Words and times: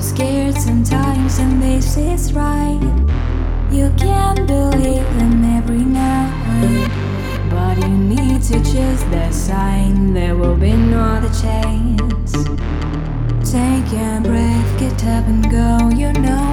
sometimes, 0.00 1.38
and 1.38 1.62
this 1.62 1.96
is 1.96 2.32
right. 2.32 2.80
You 3.70 3.92
can't 3.96 4.46
believe 4.46 5.08
them 5.18 5.44
every 5.44 5.84
night, 5.84 6.90
but 7.50 7.78
you 7.78 7.96
need 7.96 8.42
to 8.42 8.54
choose 8.54 9.04
the 9.04 9.30
sign. 9.30 10.12
There 10.12 10.36
will 10.36 10.56
be 10.56 10.72
no 10.72 11.00
other 11.00 11.32
chance. 11.40 12.32
Take 13.50 13.92
a 13.92 14.20
breath, 14.22 14.78
get 14.80 15.04
up 15.04 15.26
and 15.26 15.44
go. 15.50 15.90
You 15.96 16.12
know, 16.20 16.43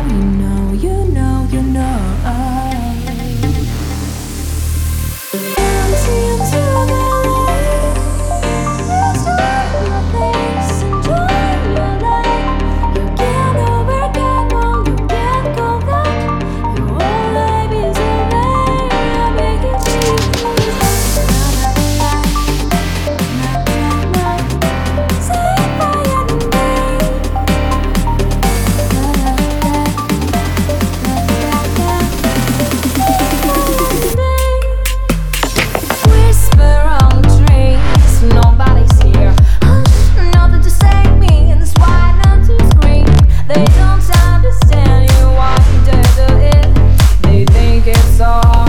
think 48.21 48.45
it's 48.45 48.60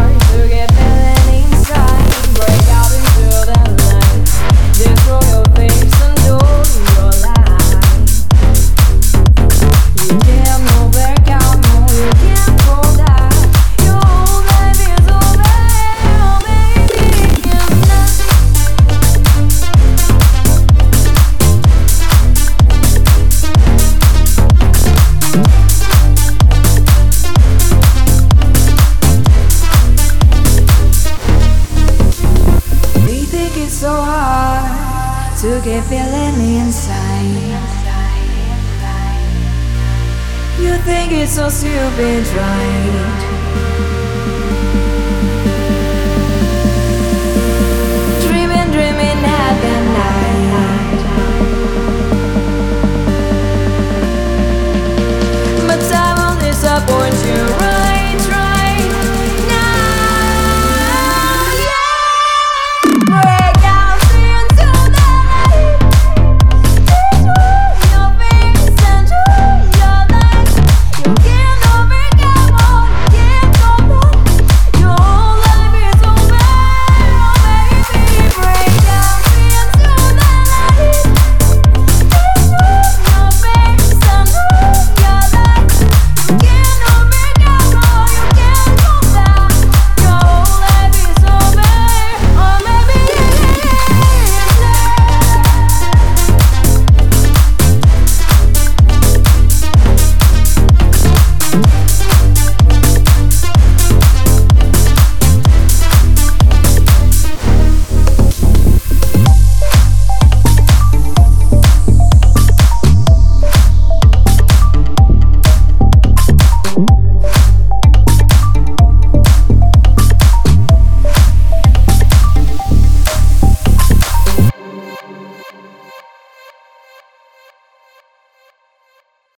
so 33.82 33.90
hard 33.90 35.36
to 35.38 35.60
get 35.64 35.82
feeling 35.86 36.56
inside. 36.60 37.82
You 40.60 40.76
think 40.84 41.10
it's 41.10 41.32
so 41.32 41.48
stupid, 41.48 42.24
right? 42.28 43.31